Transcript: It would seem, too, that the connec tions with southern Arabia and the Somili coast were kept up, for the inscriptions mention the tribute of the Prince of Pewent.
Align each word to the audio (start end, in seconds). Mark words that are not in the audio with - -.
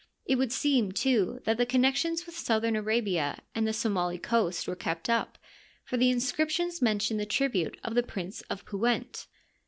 It 0.25 0.37
would 0.39 0.51
seem, 0.51 0.91
too, 0.93 1.41
that 1.43 1.57
the 1.57 1.65
connec 1.67 1.95
tions 1.95 2.25
with 2.25 2.35
southern 2.35 2.75
Arabia 2.75 3.37
and 3.53 3.67
the 3.67 3.71
Somili 3.71 4.19
coast 4.19 4.67
were 4.67 4.75
kept 4.75 5.11
up, 5.11 5.37
for 5.83 5.95
the 5.95 6.09
inscriptions 6.09 6.81
mention 6.81 7.17
the 7.17 7.25
tribute 7.27 7.77
of 7.83 7.93
the 7.93 8.01
Prince 8.01 8.41
of 8.49 8.65
Pewent. 8.65 9.27